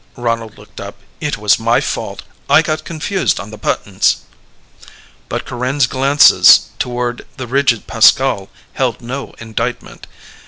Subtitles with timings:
[0.17, 0.95] Ronald looked up.
[1.19, 2.23] "It was my fault.
[2.49, 4.21] I got confused on the buttons."
[5.29, 10.07] But Corinne's glances toward the rigid Pascal held no indictment.